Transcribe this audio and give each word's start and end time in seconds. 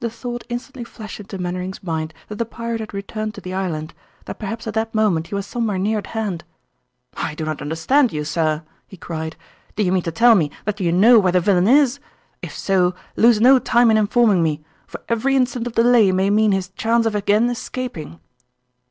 The 0.00 0.08
thought 0.08 0.44
instantly 0.48 0.82
flashed 0.82 1.20
into 1.20 1.36
Mainwaring's 1.36 1.82
mind 1.82 2.14
that 2.28 2.36
the 2.36 2.46
pirate 2.46 2.80
had 2.80 2.94
returned 2.94 3.34
to 3.34 3.40
the 3.42 3.52
island; 3.52 3.92
that 4.24 4.38
perhaps 4.38 4.66
at 4.66 4.72
that 4.72 4.94
moment 4.94 5.26
he 5.26 5.34
was 5.34 5.46
somewhere 5.46 5.76
near 5.76 5.98
at 5.98 6.06
hand. 6.16 6.44
"I 7.18 7.34
do 7.34 7.44
not 7.44 7.60
understand 7.60 8.14
you, 8.14 8.24
sir," 8.24 8.62
he 8.88 8.96
cried. 8.96 9.36
"Do 9.76 9.82
you 9.82 9.92
mean 9.92 10.04
to 10.04 10.10
tell 10.10 10.34
me 10.34 10.50
that 10.64 10.80
you 10.80 10.90
know 10.90 11.18
where 11.18 11.32
the 11.32 11.40
villain 11.40 11.68
is? 11.68 12.00
If 12.40 12.56
so, 12.56 12.94
lose 13.14 13.42
no 13.42 13.58
time 13.58 13.90
in 13.90 13.98
informing 13.98 14.42
me, 14.42 14.64
for 14.86 15.02
every 15.10 15.36
instant 15.36 15.66
of 15.66 15.74
delay 15.74 16.12
may 16.12 16.30
mean 16.30 16.52
his 16.52 16.70
chance 16.70 17.04
of 17.04 17.14
again 17.14 17.50
escaping." 17.50 18.20